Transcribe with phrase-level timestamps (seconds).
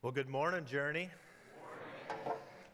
[0.00, 1.10] Well, good morning, Journey.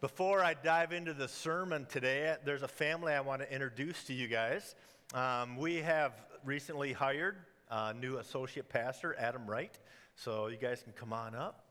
[0.03, 4.13] Before I dive into the sermon today, there's a family I want to introduce to
[4.13, 4.75] you guys.
[5.15, 6.13] Um, we have
[6.45, 7.37] recently hired
[7.71, 9.79] a new associate pastor, Adam Wright.
[10.17, 11.64] So you guys can come on up.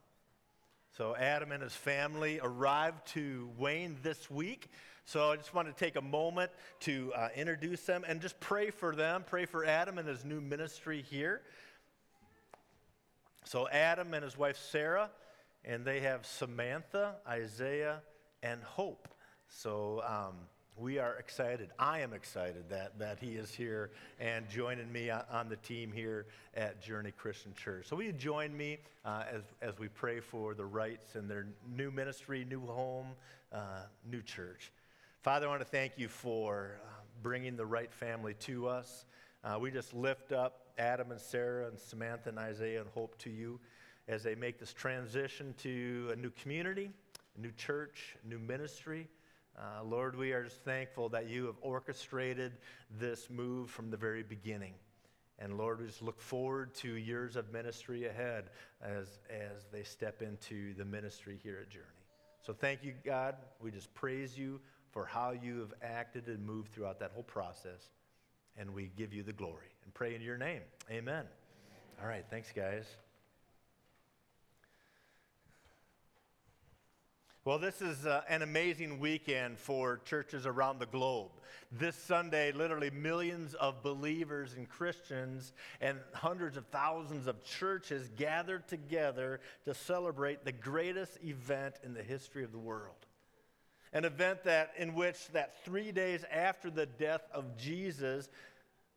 [0.98, 4.70] So Adam and his family arrived to Wayne this week.
[5.06, 8.70] So I just want to take a moment to uh, introduce them and just pray
[8.70, 11.42] for them, pray for Adam and his new ministry here.
[13.46, 15.10] So Adam and his wife Sarah
[15.66, 18.02] and they have Samantha, Isaiah,
[18.42, 19.08] and Hope.
[19.48, 20.36] So um,
[20.78, 21.70] we are excited.
[21.78, 26.26] I am excited that, that he is here and joining me on, the team here
[26.56, 27.88] at Journey Christian Church.
[27.88, 31.48] So will you join me uh, as, as we pray for the Wrights and their
[31.76, 33.08] new ministry, new home,
[33.52, 34.72] uh, new church.
[35.22, 36.90] Father, I want to thank you for uh,
[37.22, 39.06] bringing the Wright family to us.
[39.44, 43.30] Uh, we just lift up Adam and Sarah and Samantha and Isaiah and Hope to
[43.30, 43.60] you
[44.08, 46.90] as they make this transition to a new community,
[47.38, 49.08] a new church, new ministry.
[49.58, 52.54] Uh, Lord, we are just thankful that you have orchestrated
[53.00, 54.74] this move from the very beginning.
[55.40, 58.46] And Lord, we just look forward to years of ministry ahead
[58.82, 61.86] as, as they step into the ministry here at Journey.
[62.42, 63.36] So thank you, God.
[63.60, 64.60] We just praise you
[64.92, 67.92] for how you have acted and moved throughout that whole process.
[68.58, 70.62] And we give you the glory and pray in your name.
[70.92, 71.26] Amen.
[72.02, 72.26] All right.
[72.30, 72.86] Thanks, guys.
[77.46, 81.32] Well, this is uh, an amazing weekend for churches around the globe.
[81.74, 88.70] This Sunday, literally millions of believers and Christians and hundreds of thousands of churches gathered
[88.70, 92.96] together to celebrate the greatest event in the history of the world.
[93.92, 98.30] An event that in which that 3 days after the death of Jesus,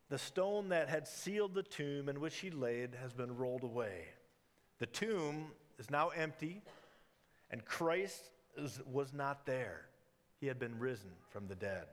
[0.07, 4.05] the stone that had sealed the tomb in which he laid has been rolled away.
[4.79, 6.61] The tomb is now empty,
[7.51, 8.29] and Christ
[8.91, 9.81] was not there.
[10.39, 11.85] He had been risen from the dead.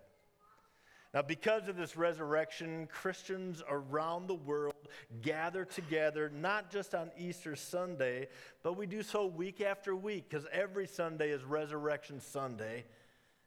[1.14, 4.74] Now, because of this resurrection, Christians around the world
[5.22, 8.26] gather together, not just on Easter Sunday,
[8.64, 12.84] but we do so week after week, because every Sunday is Resurrection Sunday,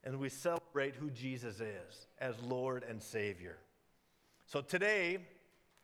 [0.06, 3.57] and we celebrate who Jesus is as Lord and Savior.
[4.45, 5.19] So today,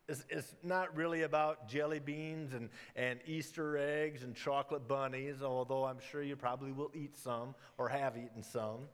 [0.08, 5.84] is, is not really about jelly beans and, and Easter eggs and chocolate bunnies, although
[5.84, 8.88] I'm sure you probably will eat some or have eaten some.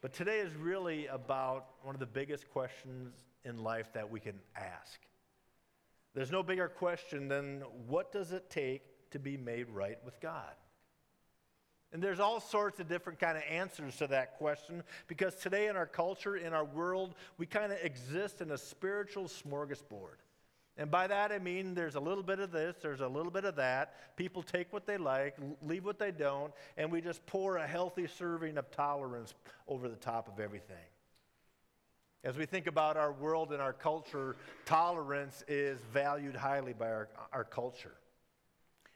[0.00, 4.38] But today is really about one of the biggest questions in life that we can
[4.56, 5.00] ask.
[6.14, 10.54] There's no bigger question than what does it take to be made right with God?
[11.92, 15.76] And there's all sorts of different kind of answers to that question because today in
[15.76, 20.18] our culture, in our world, we kind of exist in a spiritual smorgasbord.
[20.76, 23.44] And by that I mean there's a little bit of this, there's a little bit
[23.44, 24.16] of that.
[24.16, 28.06] People take what they like, leave what they don't, and we just pour a healthy
[28.06, 29.34] serving of tolerance
[29.68, 30.76] over the top of everything.
[32.24, 37.08] As we think about our world and our culture, tolerance is valued highly by our,
[37.32, 37.94] our culture.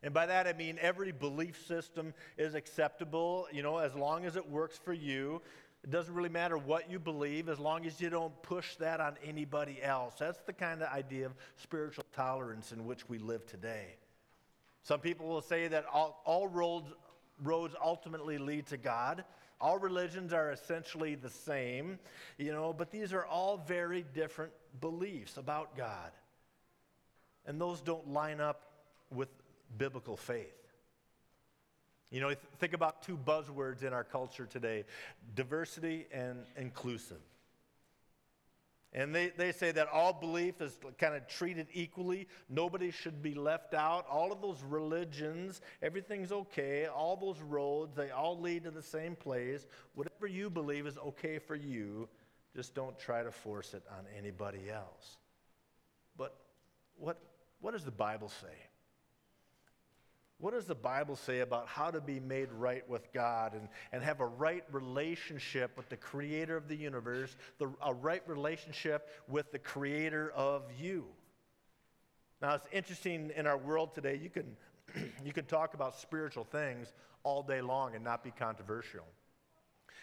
[0.02, 4.36] And by that I mean every belief system is acceptable, you know, as long as
[4.36, 5.42] it works for you.
[5.88, 9.14] It doesn't really matter what you believe as long as you don't push that on
[9.24, 10.16] anybody else.
[10.18, 13.96] That's the kind of idea of spiritual tolerance in which we live today.
[14.82, 16.92] Some people will say that all, all roads,
[17.42, 19.24] roads ultimately lead to God.
[19.62, 21.98] All religions are essentially the same,
[22.36, 26.10] you know, but these are all very different beliefs about God.
[27.46, 28.60] And those don't line up
[29.10, 29.30] with
[29.78, 30.67] biblical faith.
[32.10, 34.84] You know, think about two buzzwords in our culture today
[35.34, 37.20] diversity and inclusive.
[38.94, 42.26] And they, they say that all belief is kind of treated equally.
[42.48, 44.06] Nobody should be left out.
[44.10, 46.86] All of those religions, everything's okay.
[46.86, 49.66] All those roads, they all lead to the same place.
[49.94, 52.08] Whatever you believe is okay for you.
[52.56, 55.18] Just don't try to force it on anybody else.
[56.16, 56.34] But
[56.96, 57.18] what,
[57.60, 58.67] what does the Bible say?
[60.40, 64.04] What does the Bible say about how to be made right with God and, and
[64.04, 69.50] have a right relationship with the creator of the universe, the, a right relationship with
[69.50, 71.06] the creator of you?
[72.40, 74.56] Now, it's interesting in our world today, you can,
[75.24, 76.92] you can talk about spiritual things
[77.24, 79.04] all day long and not be controversial.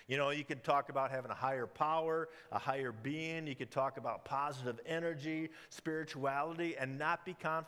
[0.08, 3.48] You know, you could talk about having a higher power, a higher being.
[3.48, 7.66] You could talk about positive energy, spirituality, and not be con-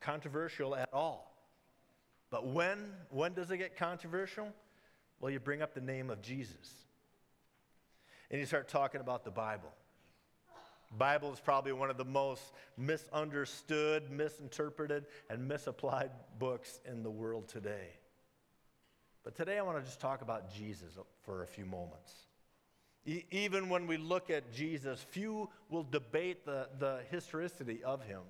[0.00, 1.35] controversial at all.
[2.36, 4.52] But when, when does it get controversial?
[5.20, 6.84] Well, you bring up the name of Jesus.
[8.30, 9.72] And you start talking about the Bible.
[10.98, 17.48] Bible is probably one of the most misunderstood, misinterpreted, and misapplied books in the world
[17.48, 17.88] today.
[19.24, 22.12] But today I want to just talk about Jesus for a few moments.
[23.06, 28.20] E- even when we look at Jesus, few will debate the, the historicity of him.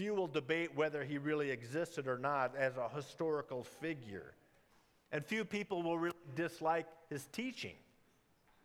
[0.00, 4.32] Few will debate whether he really existed or not as a historical figure.
[5.12, 7.74] And few people will really dislike his teaching.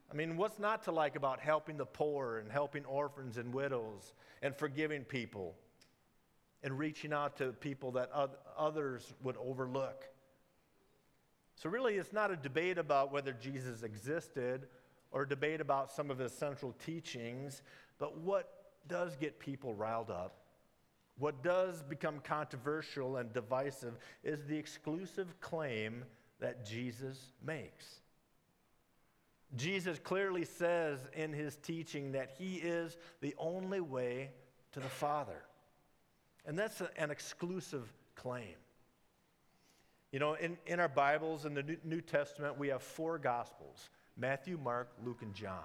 [0.09, 4.13] I mean, what's not to like about helping the poor and helping orphans and widows
[4.41, 5.57] and forgiving people
[6.63, 8.09] and reaching out to people that
[8.57, 10.05] others would overlook?
[11.57, 14.67] So, really, it's not a debate about whether Jesus existed
[15.11, 17.61] or a debate about some of his central teachings,
[17.99, 20.44] but what does get people riled up,
[21.17, 26.03] what does become controversial and divisive, is the exclusive claim
[26.39, 28.01] that Jesus makes.
[29.55, 34.31] Jesus clearly says in his teaching that he is the only way
[34.73, 35.43] to the Father.
[36.45, 38.55] And that's an exclusive claim.
[40.11, 44.57] You know, in, in our Bibles, in the New Testament, we have four Gospels Matthew,
[44.57, 45.59] Mark, Luke, and John.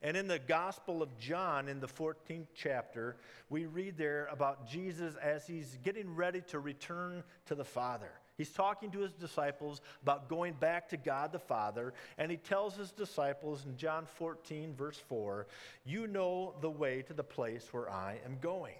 [0.00, 3.16] And in the Gospel of John, in the 14th chapter,
[3.50, 8.10] we read there about Jesus as he's getting ready to return to the Father.
[8.36, 12.76] He's talking to his disciples about going back to God the Father, and he tells
[12.76, 15.48] his disciples in John 14, verse 4,
[15.84, 18.76] You know the way to the place where I am going.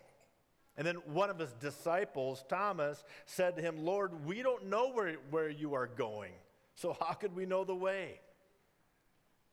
[0.76, 5.16] And then one of his disciples, Thomas, said to him, Lord, we don't know where,
[5.30, 6.32] where you are going,
[6.76, 8.20] so how could we know the way?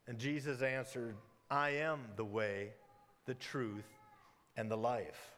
[0.06, 1.16] And Jesus answered,
[1.50, 2.70] I am the way,
[3.26, 3.86] the truth,
[4.56, 5.36] and the life.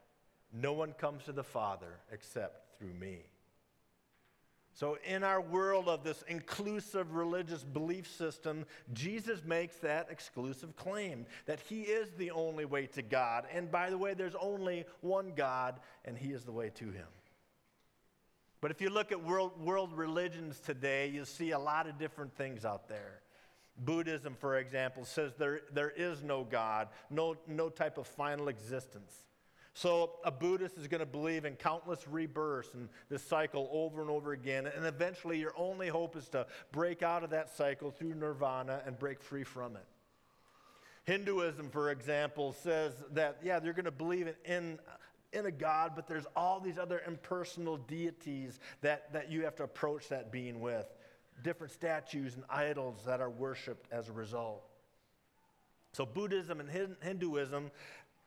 [0.52, 3.18] No one comes to the Father except through me.
[4.72, 11.26] So, in our world of this inclusive religious belief system, Jesus makes that exclusive claim
[11.46, 13.46] that He is the only way to God.
[13.52, 17.08] And by the way, there's only one God, and He is the way to Him.
[18.60, 22.36] But if you look at world, world religions today, you see a lot of different
[22.36, 23.20] things out there.
[23.78, 29.12] Buddhism, for example, says there, there is no God, no, no type of final existence.
[29.74, 34.10] So a Buddhist is going to believe in countless rebirths and this cycle over and
[34.10, 34.66] over again.
[34.66, 38.98] And eventually, your only hope is to break out of that cycle through nirvana and
[38.98, 39.84] break free from it.
[41.04, 44.78] Hinduism, for example, says that, yeah, they're going to believe in, in,
[45.32, 49.62] in a God, but there's all these other impersonal deities that, that you have to
[49.62, 50.86] approach that being with.
[51.42, 54.62] Different statues and idols that are worshiped as a result.
[55.92, 56.68] So, Buddhism and
[57.02, 57.70] Hinduism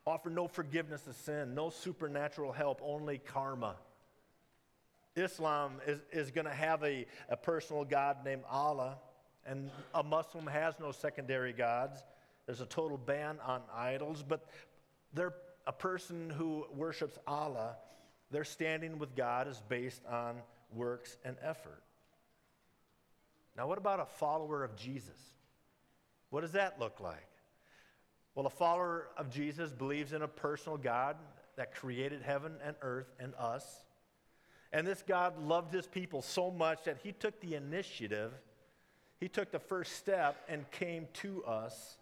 [0.05, 3.75] offer no forgiveness of sin, no supernatural help, only karma.
[5.15, 8.97] Islam is, is going to have a, a personal God named Allah,
[9.45, 12.01] and a Muslim has no secondary gods.
[12.45, 14.47] There's a total ban on idols, but
[15.13, 15.33] they're
[15.67, 17.75] a person who worships Allah,
[18.31, 20.37] their standing with God is based on
[20.73, 21.83] works and effort.
[23.57, 25.19] Now, what about a follower of Jesus?
[26.29, 27.27] What does that look like?
[28.33, 31.17] Well, a follower of Jesus believes in a personal God
[31.57, 33.65] that created heaven and earth and us.
[34.71, 38.31] And this God loved his people so much that he took the initiative,
[39.19, 41.97] he took the first step and came to us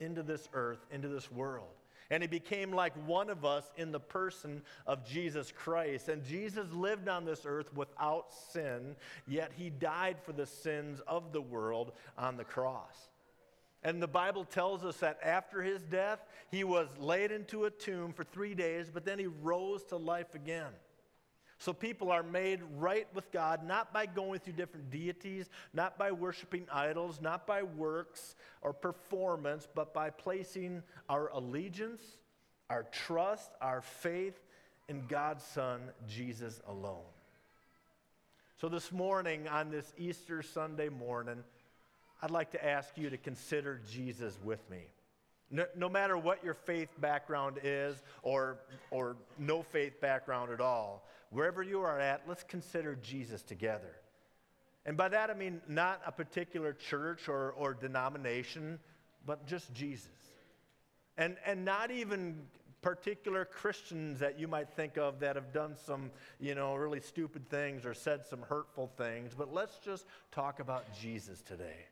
[0.00, 1.68] into this earth, into this world.
[2.12, 6.10] And he became like one of us in the person of Jesus Christ.
[6.10, 11.32] And Jesus lived on this earth without sin, yet he died for the sins of
[11.32, 13.08] the world on the cross.
[13.82, 16.18] And the Bible tells us that after his death,
[16.50, 20.34] he was laid into a tomb for three days, but then he rose to life
[20.34, 20.70] again.
[21.62, 26.10] So people are made right with God not by going through different deities, not by
[26.10, 32.02] worshiping idols, not by works or performance, but by placing our allegiance,
[32.68, 34.34] our trust, our faith
[34.88, 37.06] in God's Son, Jesus alone.
[38.60, 41.44] So this morning, on this Easter Sunday morning,
[42.20, 44.80] I'd like to ask you to consider Jesus with me.
[45.52, 48.58] No, no, matter what your faith background is or,
[48.90, 53.94] or no faith background at all, wherever you are at, let's consider Jesus together.
[54.86, 58.78] And by that I mean not a particular church or, or denomination,
[59.26, 60.08] but just Jesus.
[61.18, 62.40] And, and not even
[62.80, 67.48] particular Christians that you might think of that have done some, you know, really stupid
[67.50, 71.86] things or said some hurtful things, but let's just talk about Jesus today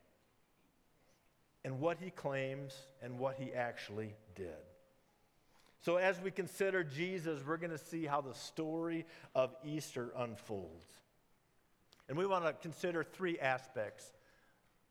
[1.64, 4.48] and what he claims and what he actually did.
[5.82, 10.84] So, as we consider Jesus, we're going to see how the story of Easter unfolds.
[12.08, 14.12] And we want to consider three aspects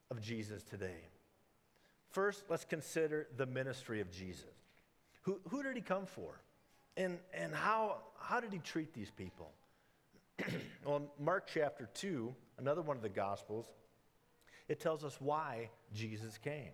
[0.09, 1.01] of Jesus today.
[2.11, 4.45] First, let's consider the ministry of Jesus.
[5.23, 6.41] Who, who did he come for?
[6.97, 9.51] And, and how, how did he treat these people?
[10.85, 13.67] well, Mark chapter 2, another one of the Gospels,
[14.69, 16.71] it tells us why Jesus came.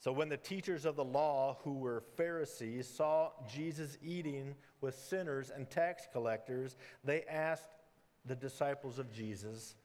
[0.00, 5.52] So, when the teachers of the law, who were Pharisees, saw Jesus eating with sinners
[5.54, 7.70] and tax collectors, they asked
[8.26, 9.76] the disciples of Jesus,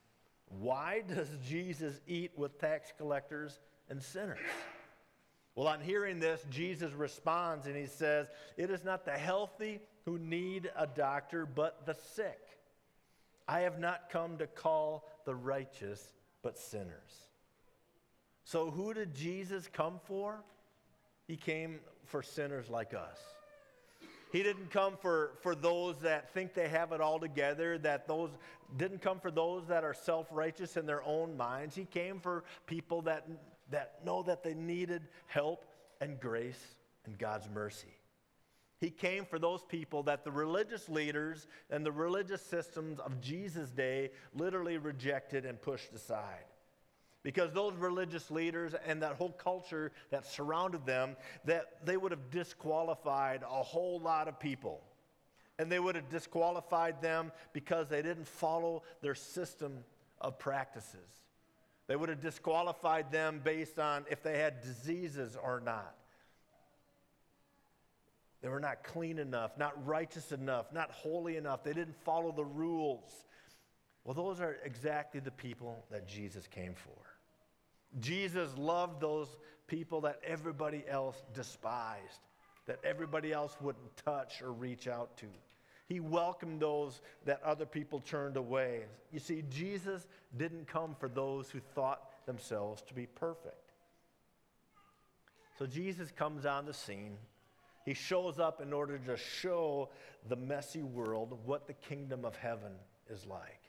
[0.50, 3.60] Why does Jesus eat with tax collectors
[3.90, 4.40] and sinners?
[5.54, 10.18] Well, on hearing this, Jesus responds and he says, It is not the healthy who
[10.18, 12.47] need a doctor, but the sick.
[13.48, 17.28] I have not come to call the righteous, but sinners.
[18.44, 20.44] So, who did Jesus come for?
[21.28, 23.20] He came for sinners like us.
[24.32, 28.30] He didn't come for, for those that think they have it all together, that those
[28.76, 31.76] didn't come for those that are self-righteous in their own minds.
[31.76, 33.28] He came for people that,
[33.72, 35.66] that know that they needed help
[36.02, 36.76] and grace
[37.06, 37.97] and God's mercy.
[38.80, 43.72] He came for those people that the religious leaders and the religious systems of Jesus'
[43.72, 46.46] day literally rejected and pushed aside.
[47.24, 52.30] Because those religious leaders and that whole culture that surrounded them, that they would have
[52.30, 54.84] disqualified a whole lot of people.
[55.58, 59.84] And they would have disqualified them because they didn't follow their system
[60.22, 61.26] of practices.
[61.88, 65.96] They would have disqualified them based on if they had diseases or not.
[68.48, 71.66] They were not clean enough, not righteous enough, not holy enough.
[71.66, 73.12] They didn't follow the rules.
[74.06, 78.00] Well, those are exactly the people that Jesus came for.
[78.00, 79.28] Jesus loved those
[79.68, 82.22] people that everybody else despised,
[82.68, 85.26] that everybody else wouldn't touch or reach out to.
[85.86, 88.86] He welcomed those that other people turned away.
[89.12, 93.74] You see, Jesus didn't come for those who thought themselves to be perfect.
[95.60, 97.18] So Jesus comes on the scene
[97.88, 99.88] he shows up in order to show
[100.28, 102.74] the messy world what the kingdom of heaven
[103.10, 103.62] is like,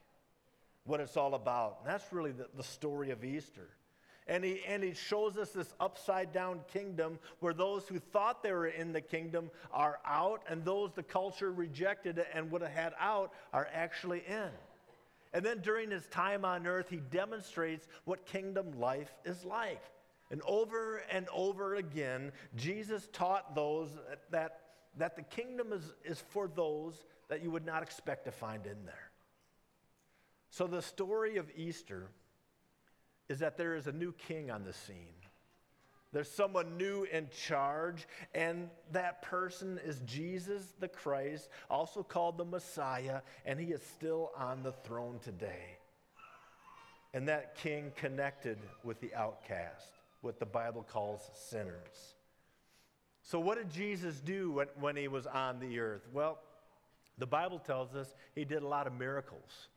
[0.83, 1.79] what it's all about.
[1.85, 3.69] And that's really the, the story of Easter.
[4.27, 8.51] And he, and he shows us this upside down kingdom where those who thought they
[8.51, 12.95] were in the kingdom are out, and those the culture rejected and would have had
[12.99, 14.51] out are actually in.
[15.33, 19.85] And then during his time on earth, he demonstrates what kingdom life is like.
[20.31, 23.91] And over and over again, Jesus taught those
[24.31, 24.61] that,
[24.97, 28.85] that the kingdom is, is for those that you would not expect to find in
[28.85, 29.11] there.
[30.51, 32.09] So the story of Easter
[33.29, 35.15] is that there is a new king on the scene.
[36.11, 42.47] There's someone new in charge, and that person is Jesus the Christ, also called the
[42.47, 45.77] Messiah, and he is still on the throne today.
[47.13, 52.15] And that king connected with the outcast what the Bible calls sinners.
[53.23, 56.09] So, what did Jesus do when, when he was on the earth?
[56.13, 56.39] Well,
[57.19, 59.69] the Bible tells us he did a lot of miracles.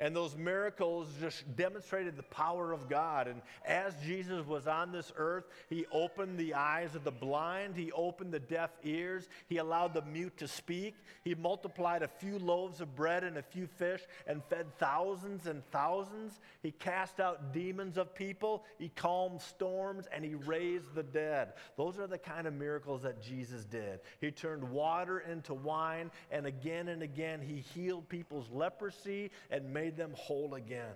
[0.00, 3.28] And those miracles just demonstrated the power of God.
[3.28, 7.92] And as Jesus was on this earth, he opened the eyes of the blind, he
[7.92, 12.80] opened the deaf ears, he allowed the mute to speak, he multiplied a few loaves
[12.80, 16.40] of bread and a few fish and fed thousands and thousands.
[16.62, 21.52] He cast out demons of people, he calmed storms, and he raised the dead.
[21.76, 24.00] Those are the kind of miracles that Jesus did.
[24.20, 29.89] He turned water into wine, and again and again, he healed people's leprosy and made
[29.90, 30.94] made them whole again.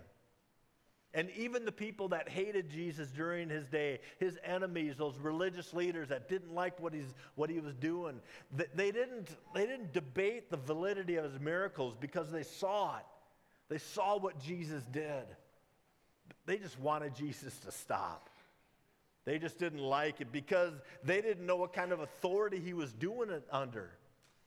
[1.14, 6.08] And even the people that hated Jesus during his day, his enemies, those religious leaders
[6.08, 8.20] that didn't like what, he's, what he was doing,
[8.74, 13.04] they didn't, they didn't debate the validity of his miracles because they saw it.
[13.68, 15.24] They saw what Jesus did.
[16.46, 18.28] They just wanted Jesus to stop.
[19.24, 20.72] They just didn't like it because
[21.04, 23.92] they didn't know what kind of authority he was doing it under.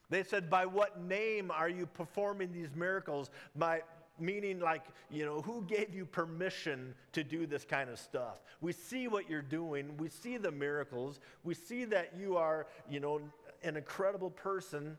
[0.10, 3.30] They said, By what name are you performing these miracles?
[3.56, 3.82] By,
[4.20, 8.42] meaning like, you know, who gave you permission to do this kind of stuff?
[8.62, 13.00] We see what you're doing, we see the miracles, we see that you are, you
[13.00, 13.22] know,
[13.64, 14.98] an incredible person,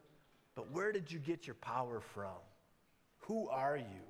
[0.54, 2.38] but where did you get your power from?
[3.20, 4.08] Who are you?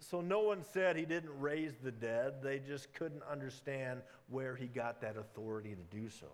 [0.00, 2.42] So no one said he didn't raise the dead.
[2.42, 6.28] They just couldn't understand where he got that authority to do so.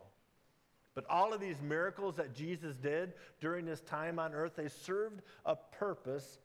[0.95, 5.21] But all of these miracles that Jesus did during his time on earth, they served
[5.45, 6.39] a purpose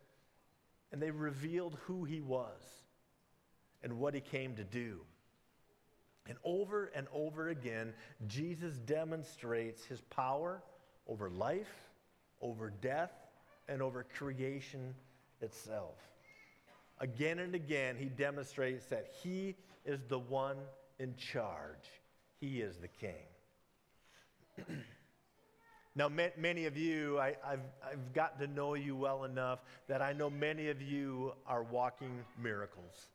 [0.91, 2.61] and they revealed who he was
[3.83, 5.01] and what he came to do.
[6.27, 7.93] And over and over again,
[8.27, 10.61] Jesus demonstrates his power
[11.07, 11.89] over life,
[12.41, 13.11] over death,
[13.67, 14.93] and over creation
[15.41, 15.97] itself.
[16.99, 19.55] Again and again, he demonstrates that he
[19.85, 20.57] is the one
[20.99, 21.89] in charge,
[22.39, 23.25] he is the king.
[25.95, 30.13] now, many of you, I, have I've gotten to know you well enough that I
[30.13, 33.09] know many of you are walking miracles.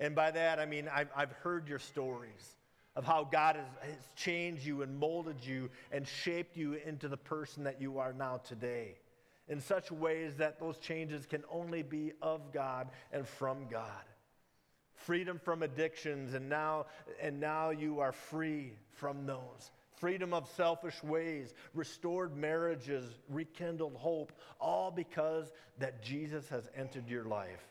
[0.00, 2.56] And by that, I mean, I've, I've heard your stories
[2.96, 7.16] of how God has, has changed you and molded you and shaped you into the
[7.16, 8.96] person that you are now today
[9.48, 14.04] in such ways that those changes can only be of God and from God.
[14.94, 16.86] Freedom from addictions, and now,
[17.20, 19.70] and now you are free from those.
[20.02, 27.22] Freedom of selfish ways, restored marriages, rekindled hope, all because that Jesus has entered your
[27.22, 27.62] life.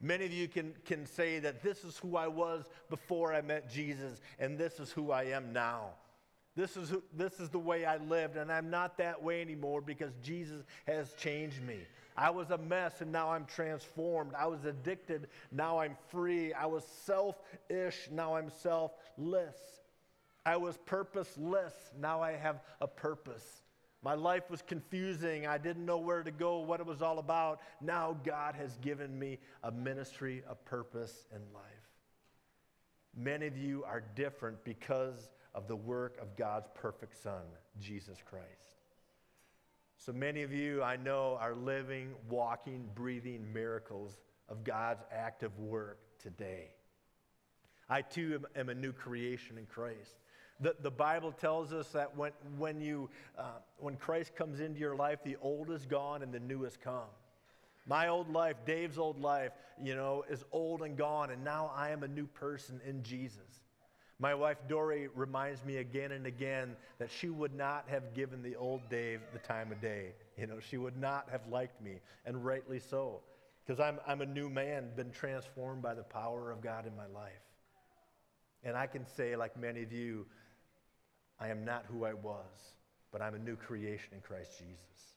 [0.00, 3.70] Many of you can, can say that this is who I was before I met
[3.70, 5.90] Jesus, and this is who I am now.
[6.56, 9.80] This is, who, this is the way I lived, and I'm not that way anymore
[9.80, 11.78] because Jesus has changed me.
[12.16, 14.32] I was a mess, and now I'm transformed.
[14.36, 16.52] I was addicted, now I'm free.
[16.52, 19.54] I was selfish, now I'm selfless.
[20.48, 23.60] I was purposeless, now I have a purpose.
[24.02, 25.46] My life was confusing.
[25.46, 27.60] I didn't know where to go, what it was all about.
[27.82, 31.64] Now God has given me a ministry, a purpose in life.
[33.14, 37.42] Many of you are different because of the work of God's perfect Son,
[37.78, 38.46] Jesus Christ.
[39.98, 45.98] So many of you, I know, are living, walking, breathing miracles of God's active work
[46.18, 46.70] today.
[47.90, 50.16] I too am, am a new creation in Christ.
[50.60, 54.96] The, the Bible tells us that when, when, you, uh, when Christ comes into your
[54.96, 57.08] life, the old is gone and the new has come.
[57.86, 61.90] My old life, Dave's old life, you know, is old and gone, and now I
[61.90, 63.62] am a new person in Jesus.
[64.18, 68.56] My wife Dory reminds me again and again that she would not have given the
[68.56, 70.12] old Dave the time of day.
[70.36, 73.20] You know, she would not have liked me, and rightly so,
[73.64, 77.06] because I'm, I'm a new man, been transformed by the power of God in my
[77.06, 77.32] life.
[78.64, 80.26] And I can say, like many of you,
[81.40, 82.74] I am not who I was,
[83.12, 85.14] but I'm a new creation in Christ Jesus.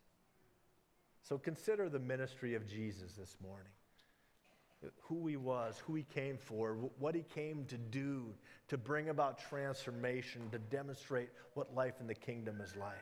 [1.21, 3.71] So consider the ministry of Jesus this morning
[5.01, 8.33] who he was, who he came for, what he came to do
[8.67, 12.97] to bring about transformation, to demonstrate what life in the kingdom is like.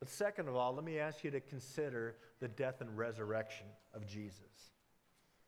[0.00, 4.06] But second of all, let me ask you to consider the death and resurrection of
[4.06, 4.72] Jesus.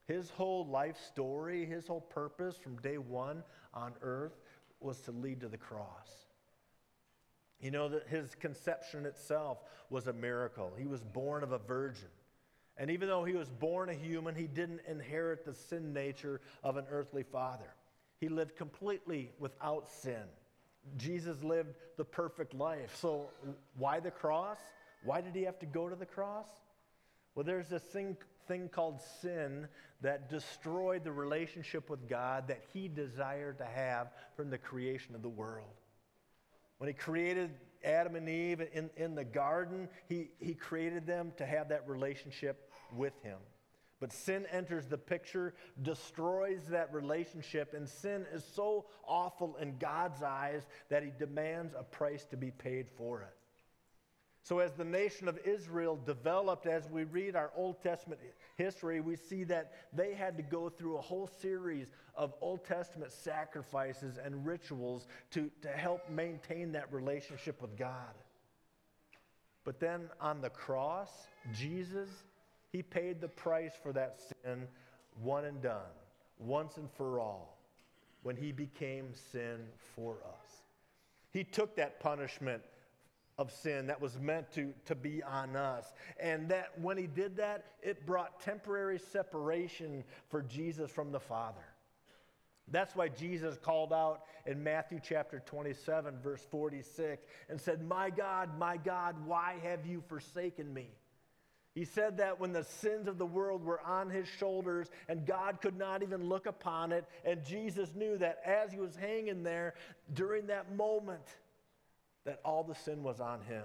[0.07, 4.41] His whole life story, his whole purpose from day one on earth
[4.81, 6.22] was to lead to the cross.
[7.63, 10.73] You know that his conception itself was a miracle.
[10.77, 12.09] He was born of a virgin.
[12.77, 16.77] And even though he was born a human, he didn't inherit the sin nature of
[16.77, 17.75] an earthly father.
[18.19, 20.25] He lived completely without sin.
[20.97, 22.97] Jesus lived the perfect life.
[23.01, 23.27] So,
[23.77, 24.59] why the cross?
[25.05, 26.49] Why did he have to go to the cross?
[27.35, 28.17] Well, there's this thing,
[28.49, 29.69] thing called sin
[30.01, 35.23] that destroyed the relationship with God that he desired to have from the creation of
[35.23, 35.71] the world.
[36.83, 37.53] When he created
[37.85, 42.73] Adam and Eve in, in the garden, he, he created them to have that relationship
[42.97, 43.39] with him.
[44.01, 50.25] But sin enters the picture, destroys that relationship, and sin is so awful in God's
[50.25, 53.37] eyes that he demands a price to be paid for it.
[54.45, 58.21] So, as the nation of Israel developed, as we read our Old Testament
[58.57, 63.13] history, we see that they had to go through a whole series of Old Testament
[63.13, 68.15] sacrifices and rituals to, to help maintain that relationship with God.
[69.65, 72.09] But then on the cross, Jesus,
[72.73, 74.67] He paid the price for that sin
[75.23, 75.93] one and done,
[76.39, 77.59] once and for all,
[78.25, 79.61] when He became sin
[79.95, 80.63] for us.
[81.31, 82.63] He took that punishment
[83.39, 85.93] of sin that was meant to, to be on us.
[86.21, 91.65] And that when he did that, it brought temporary separation for Jesus from the Father.
[92.71, 98.59] That's why Jesus called out in Matthew chapter 27, verse 46, and said, My God,
[98.59, 100.91] my God, why have you forsaken me?
[101.75, 105.61] He said that when the sins of the world were on his shoulders and God
[105.63, 107.07] could not even look upon it.
[107.25, 109.75] And Jesus knew that as he was hanging there
[110.13, 111.25] during that moment,
[112.25, 113.65] that all the sin was on him.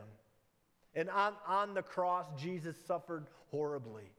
[0.95, 4.11] And on, on the cross, Jesus suffered horribly.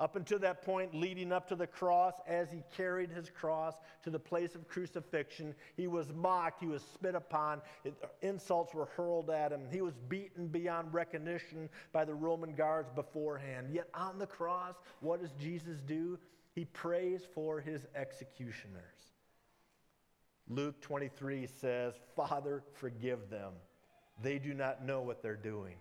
[0.00, 4.10] Up until that point, leading up to the cross, as he carried his cross to
[4.10, 7.60] the place of crucifixion, he was mocked, he was spit upon,
[8.20, 13.68] insults were hurled at him, he was beaten beyond recognition by the Roman guards beforehand.
[13.70, 16.18] Yet on the cross, what does Jesus do?
[16.54, 18.91] He prays for his executioners.
[20.48, 23.52] Luke 23 says, Father, forgive them.
[24.22, 25.76] They do not know what they're doing.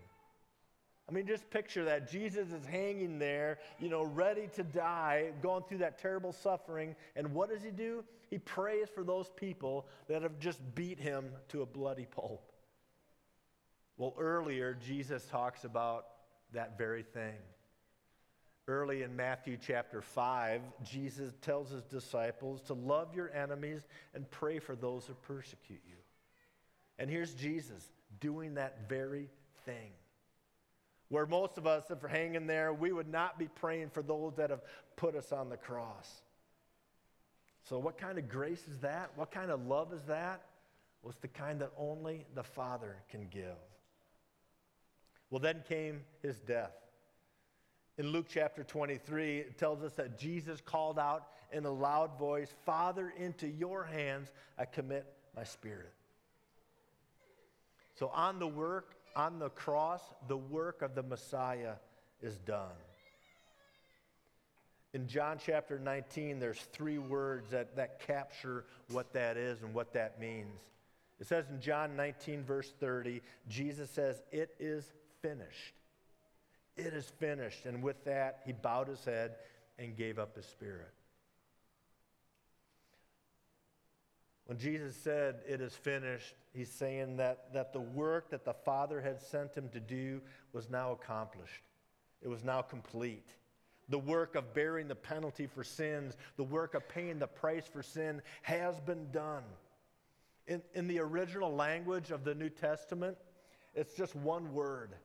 [1.10, 2.10] I mean, just picture that.
[2.10, 6.96] Jesus is hanging there, you know, ready to die, going through that terrible suffering.
[7.16, 8.06] And what does he do?
[8.30, 12.54] He prays for those people that have just beat him to a bloody pulp.
[13.98, 16.06] Well, earlier, Jesus talks about
[16.54, 17.36] that very thing.
[18.68, 23.82] Early in Matthew chapter 5, Jesus tells his disciples to love your enemies
[24.14, 25.96] and pray for those who persecute you.
[27.00, 29.30] And here's Jesus doing that very
[29.66, 29.92] thing.
[31.10, 34.36] Where most of us, if we're hanging there, we would not be praying for those
[34.36, 34.62] that have
[34.96, 36.22] put us on the cross.
[37.64, 39.12] So, what kind of grace is that?
[39.16, 40.44] What kind of love is that?
[41.02, 43.58] Well, it's the kind that only the Father can give.
[45.30, 46.74] Well, then came his death.
[48.02, 52.52] In Luke chapter 23, it tells us that Jesus called out in a loud voice,
[52.66, 55.94] Father, into your hands I commit my spirit.
[58.00, 61.74] So, on the work, on the cross, the work of the Messiah
[62.24, 62.74] is done.
[64.96, 69.94] In John chapter 19, there's three words that, that capture what that is and what
[69.94, 70.60] that means.
[71.20, 75.76] It says in John 19, verse 30, Jesus says, It is finished.
[76.78, 77.66] It is finished.
[77.66, 79.36] And with that, he bowed his head
[79.78, 80.92] and gave up his spirit.
[84.46, 89.00] When Jesus said, It is finished, he's saying that, that the work that the Father
[89.00, 91.64] had sent him to do was now accomplished.
[92.22, 93.28] It was now complete.
[93.90, 97.82] The work of bearing the penalty for sins, the work of paying the price for
[97.82, 99.44] sin has been done.
[100.48, 103.18] In, in the original language of the New Testament,
[103.74, 104.96] it's just one word.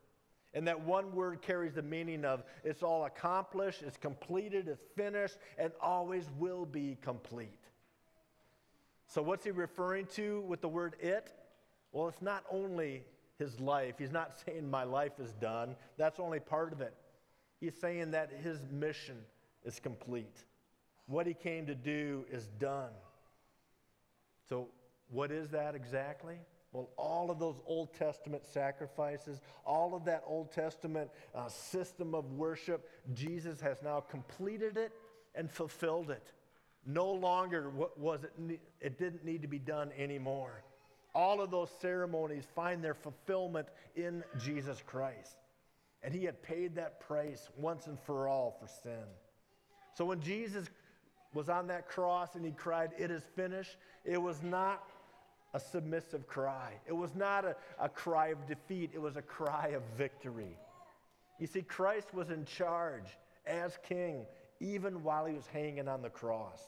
[0.57, 5.37] And that one word carries the meaning of it's all accomplished, it's completed, it's finished,
[5.59, 7.61] and always will be complete.
[9.07, 11.31] So, what's he referring to with the word it?
[11.93, 13.05] Well, it's not only
[13.39, 13.97] his life.
[13.99, 16.95] He's not saying my life is done, that's only part of it.
[17.61, 19.19] He's saying that his mission
[19.63, 20.45] is complete.
[21.05, 22.93] What he came to do is done.
[24.49, 24.69] So,
[25.11, 26.39] what is that exactly?
[26.77, 32.31] Well, all of those Old Testament sacrifices, all of that Old Testament uh, system of
[32.33, 34.93] worship, Jesus has now completed it
[35.35, 36.33] and fulfilled it.
[36.85, 40.63] No longer was it, it didn't need to be done anymore.
[41.15, 45.37] All of those ceremonies find their fulfillment in Jesus Christ.
[46.03, 49.07] And he had paid that price once and for all for sin.
[49.95, 50.67] So when Jesus
[51.33, 54.91] was on that cross and he cried, It is finished, it was not
[55.57, 56.75] a submissive cry.
[56.87, 60.59] It was not a, a cry of defeat, it was a cry of victory.
[61.41, 63.17] You see, Christ was in charge
[63.47, 64.27] as king
[64.61, 66.61] even while he was hanging on the cross.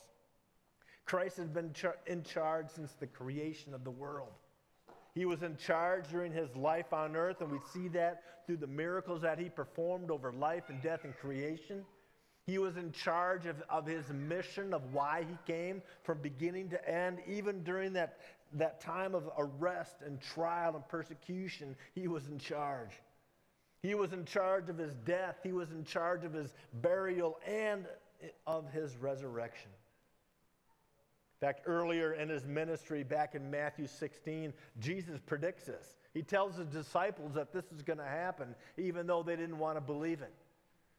[1.05, 4.33] Christ has been char- in charge since the creation of the world.
[5.15, 8.67] He was in charge during his life on earth, and we see that through the
[8.67, 11.85] miracles that he performed over life and death and creation.
[12.49, 16.89] He was in charge of, of his mission, of why he came from beginning to
[16.89, 18.21] end, even during that,
[18.55, 21.77] that time of arrest and trial and persecution.
[21.95, 22.91] He was in charge.
[23.83, 27.87] He was in charge of his death, he was in charge of his burial, and
[28.47, 29.71] of his resurrection.
[31.41, 35.97] In fact, earlier in his ministry, back in Matthew 16, Jesus predicts this.
[36.13, 39.77] He tells his disciples that this is going to happen, even though they didn't want
[39.77, 40.35] to believe it.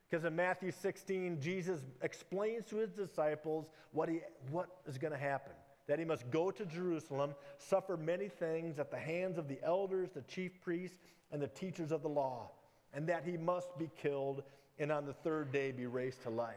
[0.09, 5.19] Because in Matthew 16, Jesus explains to his disciples what, he, what is going to
[5.19, 5.51] happen
[5.89, 10.11] that he must go to Jerusalem, suffer many things at the hands of the elders,
[10.13, 10.99] the chief priests,
[11.31, 12.51] and the teachers of the law,
[12.93, 14.43] and that he must be killed
[14.77, 16.55] and on the third day be raised to life.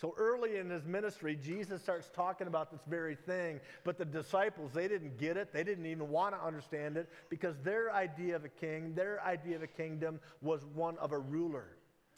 [0.00, 4.72] So early in his ministry, Jesus starts talking about this very thing, but the disciples,
[4.72, 5.52] they didn't get it.
[5.52, 9.54] They didn't even want to understand it because their idea of a king, their idea
[9.54, 11.76] of a kingdom was one of a ruler,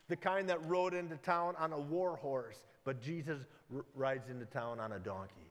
[0.08, 3.42] the kind that rode into town on a war horse, but Jesus
[3.72, 5.47] r- rides into town on a donkey.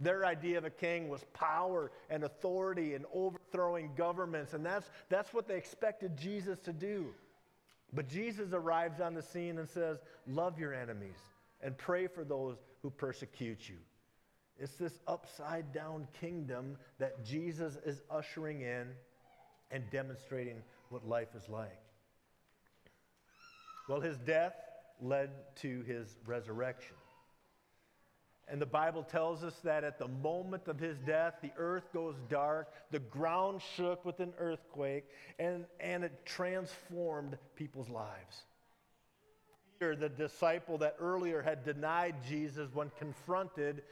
[0.00, 5.34] Their idea of a king was power and authority and overthrowing governments, and that's, that's
[5.34, 7.08] what they expected Jesus to do.
[7.92, 11.18] But Jesus arrives on the scene and says, Love your enemies
[11.60, 13.76] and pray for those who persecute you.
[14.58, 18.88] It's this upside down kingdom that Jesus is ushering in
[19.70, 21.80] and demonstrating what life is like.
[23.88, 24.54] Well, his death
[25.00, 26.94] led to his resurrection.
[28.50, 32.16] And the Bible tells us that at the moment of his death, the earth goes
[32.28, 35.04] dark, the ground shook with an earthquake,
[35.38, 38.42] and, and it transformed people's lives.
[39.78, 43.82] Peter, the disciple that earlier had denied Jesus when confronted,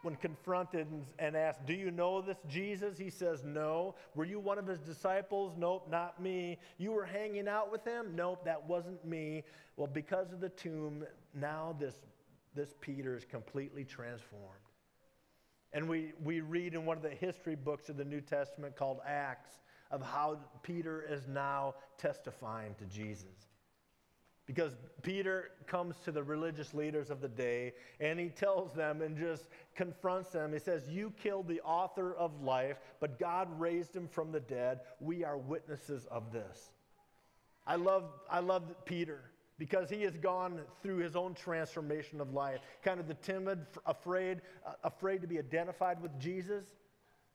[0.00, 0.86] when confronted
[1.18, 2.96] and asked, Do you know this Jesus?
[2.96, 3.94] He says, No.
[4.14, 5.52] Were you one of his disciples?
[5.58, 6.58] Nope, not me.
[6.78, 8.16] You were hanging out with him?
[8.16, 9.44] Nope, that wasn't me.
[9.76, 11.94] Well, because of the tomb, now this,
[12.54, 14.44] this Peter is completely transformed.
[15.72, 19.00] And we, we read in one of the history books of the New Testament called
[19.06, 19.60] Acts
[19.90, 23.46] of how Peter is now testifying to Jesus.
[24.46, 29.16] Because Peter comes to the religious leaders of the day and he tells them and
[29.16, 30.52] just confronts them.
[30.52, 34.80] He says, You killed the author of life, but God raised him from the dead.
[34.98, 36.70] We are witnesses of this.
[37.64, 39.30] I love, I love Peter
[39.60, 42.58] because he has gone through his own transformation of life.
[42.82, 46.64] Kind of the timid, afraid, uh, afraid to be identified with Jesus.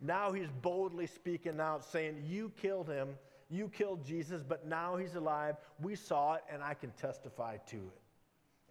[0.01, 3.15] Now he's boldly speaking out, saying, You killed him
[3.49, 5.55] you killed Jesus, but now he's alive.
[5.81, 8.01] We saw it, and I can testify to it.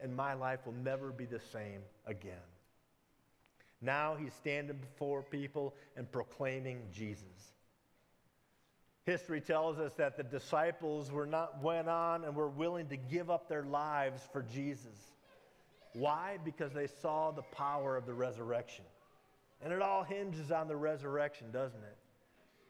[0.03, 2.35] And my life will never be the same again.
[3.81, 7.54] Now he's standing before people and proclaiming Jesus.
[9.05, 13.31] History tells us that the disciples were not went on and were willing to give
[13.31, 15.13] up their lives for Jesus.
[15.93, 16.39] Why?
[16.43, 18.85] Because they saw the power of the resurrection.
[19.63, 21.97] And it all hinges on the resurrection, doesn't it?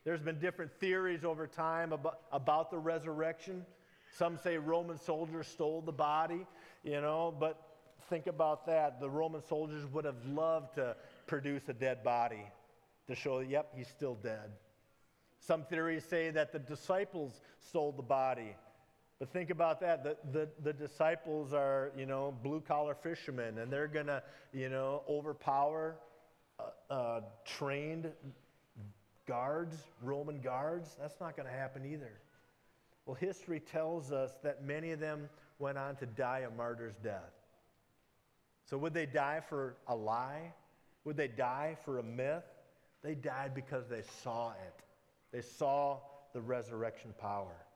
[0.04, 3.64] There's been different theories over time about, about the resurrection.
[4.12, 6.46] Some say Roman soldiers stole the body,
[6.82, 7.60] you know, but
[8.10, 9.00] think about that.
[9.00, 12.44] The Roman soldiers would have loved to produce a dead body
[13.08, 14.50] to show, yep, he's still dead.
[15.46, 18.56] Some theories say that the disciples sold the body.
[19.18, 20.02] But think about that.
[20.02, 24.70] The, the, the disciples are, you know, blue collar fishermen, and they're going to, you
[24.70, 25.96] know, overpower
[26.58, 28.10] uh, uh, trained
[29.26, 30.96] guards, Roman guards.
[30.98, 32.12] That's not going to happen either.
[33.04, 35.28] Well, history tells us that many of them
[35.58, 37.32] went on to die a martyr's death.
[38.64, 40.54] So, would they die for a lie?
[41.04, 42.44] Would they die for a myth?
[43.02, 44.84] They died because they saw it.
[45.34, 45.98] They saw
[46.32, 47.66] the resurrection power.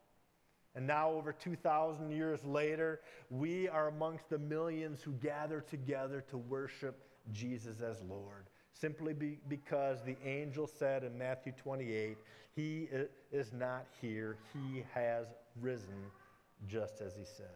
[0.75, 6.38] And now, over 2,000 years later, we are amongst the millions who gather together to
[6.38, 8.47] worship Jesus as Lord
[8.81, 12.16] simply be, because the angel said in Matthew 28,
[12.55, 12.88] He
[13.33, 15.27] is not here, He has
[15.61, 16.11] risen
[16.66, 17.47] just as He said.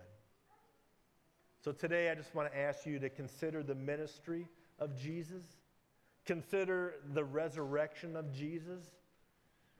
[1.65, 5.45] So today I just want to ask you to consider the ministry of Jesus,
[6.27, 8.83] consider the resurrection of Jesus,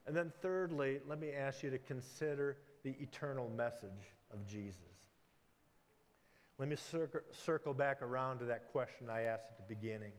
[0.07, 4.81] and then thirdly, let me ask you to consider the eternal message of Jesus.
[6.59, 6.77] Let me
[7.33, 10.13] circle back around to that question I asked at the beginning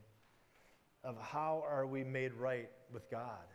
[1.02, 3.46] of how are we made right with God?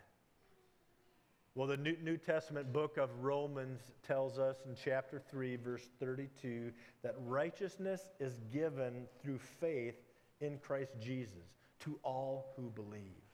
[1.56, 6.72] Well, the New, New Testament book of Romans tells us in chapter 3, verse 32,
[7.02, 9.96] that righteousness is given through faith
[10.40, 11.42] in Christ Jesus
[11.80, 13.29] to all who believe.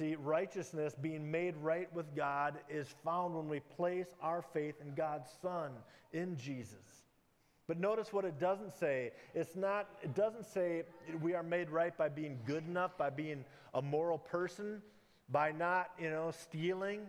[0.00, 4.94] See, righteousness, being made right with God, is found when we place our faith in
[4.94, 5.72] God's Son,
[6.14, 7.04] in Jesus.
[7.68, 9.10] But notice what it doesn't say.
[9.34, 10.84] It's not, it doesn't say
[11.20, 14.80] we are made right by being good enough, by being a moral person,
[15.28, 17.02] by not, you know, stealing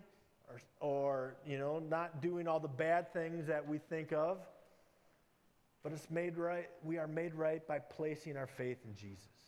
[0.50, 4.40] or, or you know, not doing all the bad things that we think of.
[5.82, 9.41] But it's made right, we are made right by placing our faith in Jesus.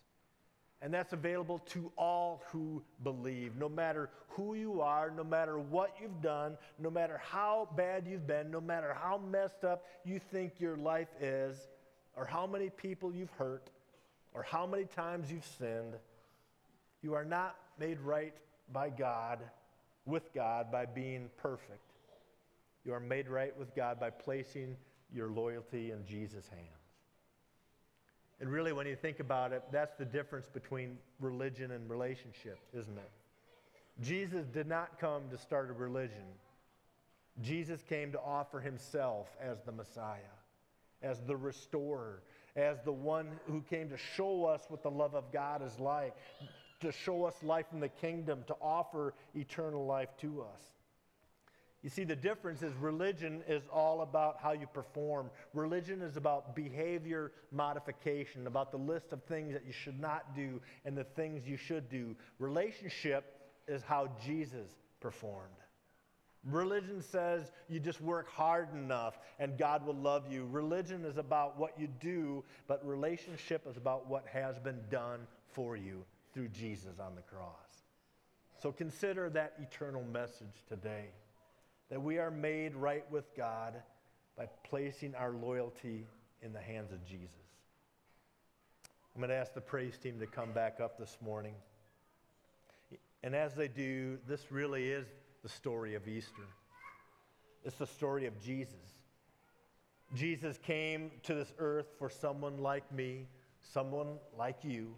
[0.84, 5.96] And that's available to all who believe, no matter who you are, no matter what
[6.02, 10.60] you've done, no matter how bad you've been, no matter how messed up you think
[10.60, 11.56] your life is,
[12.18, 13.70] or how many people you've hurt,
[14.34, 15.94] or how many times you've sinned.
[17.02, 18.34] You are not made right
[18.74, 19.40] by God,
[20.06, 21.94] with God, by being perfect.
[22.84, 24.76] You are made right with God by placing
[25.14, 26.83] your loyalty in Jesus' hands.
[28.40, 32.98] And really, when you think about it, that's the difference between religion and relationship, isn't
[32.98, 33.12] it?
[34.02, 36.26] Jesus did not come to start a religion.
[37.42, 40.20] Jesus came to offer himself as the Messiah,
[41.02, 42.22] as the restorer,
[42.56, 46.16] as the one who came to show us what the love of God is like,
[46.82, 50.62] to show us life in the kingdom, to offer eternal life to us.
[51.84, 55.30] You see, the difference is religion is all about how you perform.
[55.54, 60.62] Religion is about behavior modification, about the list of things that you should not do
[60.86, 62.16] and the things you should do.
[62.40, 63.26] Relationship
[63.68, 64.70] is how Jesus
[65.02, 65.50] performed.
[66.46, 70.46] Religion says you just work hard enough and God will love you.
[70.46, 75.76] Religion is about what you do, but relationship is about what has been done for
[75.76, 77.84] you through Jesus on the cross.
[78.62, 81.08] So consider that eternal message today
[81.90, 83.76] that we are made right with God
[84.38, 86.08] by placing our loyalty
[86.42, 87.30] in the hands of Jesus.
[89.16, 91.54] I'm going to ask the praise team to come back up this morning.
[93.24, 95.08] And as they do, this really is
[95.44, 96.48] the story of Easter.
[97.64, 98.76] It's the story of Jesus.
[100.16, 103.28] Jesus came to this earth for someone like me,
[103.62, 104.96] someone like you,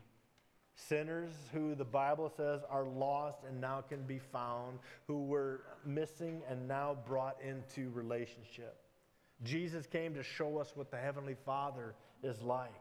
[0.76, 6.42] sinners who the Bible says are lost and now can be found, who were missing
[6.50, 8.78] and now brought into relationship.
[9.44, 12.72] Jesus came to show us what the Heavenly Father is like.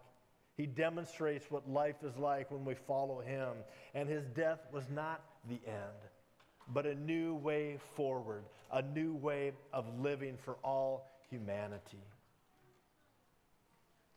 [0.57, 3.49] He demonstrates what life is like when we follow Him.
[3.95, 6.11] And His death was not the end,
[6.73, 12.03] but a new way forward, a new way of living for all humanity.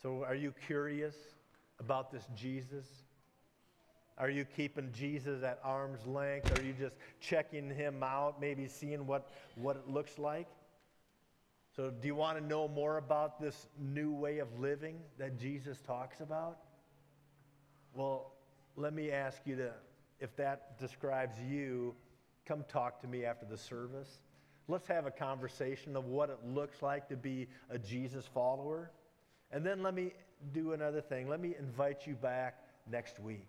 [0.02, 1.16] So, are you curious
[1.80, 2.86] about this Jesus?
[4.18, 6.58] Are you keeping Jesus at arm's length?
[6.58, 10.48] Are you just checking him out, maybe seeing what, what it looks like?
[11.76, 15.80] So, do you want to know more about this new way of living that Jesus
[15.86, 16.58] talks about?
[17.94, 18.32] Well,
[18.76, 19.72] let me ask you to,
[20.20, 21.94] if that describes you,
[22.48, 24.20] come talk to me after the service.
[24.68, 28.92] Let's have a conversation of what it looks like to be a Jesus follower.
[29.52, 30.14] And then let me
[30.54, 31.30] do another thing.
[31.30, 33.48] Let me invite you back next week.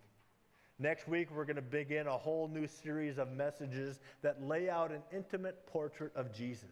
[0.80, 4.92] Next week, we're going to begin a whole new series of messages that lay out
[4.92, 6.70] an intimate portrait of Jesus.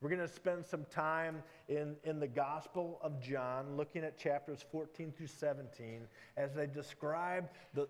[0.00, 4.64] We're going to spend some time in, in the Gospel of John, looking at chapters
[4.72, 6.00] 14 through 17,
[6.36, 7.86] as they describe the,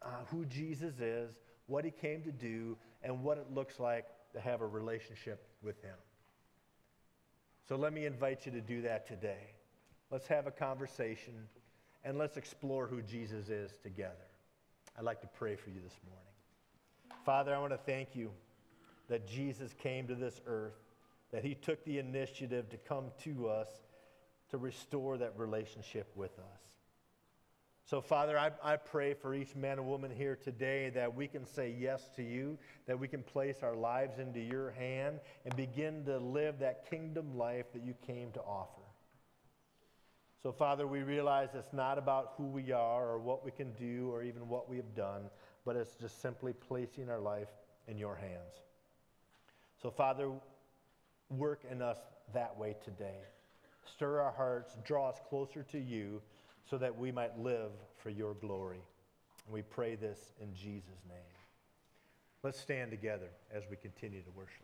[0.00, 1.34] uh, who Jesus is,
[1.66, 5.80] what he came to do, and what it looks like to have a relationship with
[5.82, 5.96] him.
[7.68, 9.52] So let me invite you to do that today.
[10.10, 11.34] Let's have a conversation
[12.04, 14.31] and let's explore who Jesus is together.
[14.98, 16.22] I'd like to pray for you this morning.
[17.24, 18.30] Father, I want to thank you
[19.08, 20.78] that Jesus came to this earth,
[21.32, 23.68] that he took the initiative to come to us
[24.50, 26.62] to restore that relationship with us.
[27.84, 31.44] So, Father, I, I pray for each man and woman here today that we can
[31.44, 36.04] say yes to you, that we can place our lives into your hand and begin
[36.04, 38.81] to live that kingdom life that you came to offer.
[40.42, 44.10] So, Father, we realize it's not about who we are or what we can do
[44.12, 45.22] or even what we have done,
[45.64, 47.48] but it's just simply placing our life
[47.86, 48.54] in your hands.
[49.80, 50.32] So, Father,
[51.30, 51.98] work in us
[52.34, 53.20] that way today.
[53.84, 56.20] Stir our hearts, draw us closer to you
[56.68, 58.82] so that we might live for your glory.
[59.46, 61.18] And we pray this in Jesus' name.
[62.42, 64.58] Let's stand together as we continue to worship.